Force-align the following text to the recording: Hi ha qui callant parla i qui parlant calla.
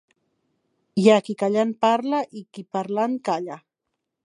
Hi 1.01 1.05
ha 1.09 1.17
qui 1.27 1.35
callant 1.41 1.75
parla 1.85 2.23
i 2.41 2.43
qui 2.57 2.65
parlant 2.79 3.17
calla. 3.31 3.63